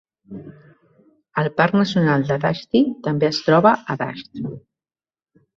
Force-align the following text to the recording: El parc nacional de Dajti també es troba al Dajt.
El 1.41 1.49
parc 1.61 1.77
nacional 1.81 2.25
de 2.31 2.39
Dajti 2.45 2.83
també 3.09 3.29
es 3.31 3.45
troba 3.51 3.77
al 3.95 4.01
Dajt. 4.03 4.45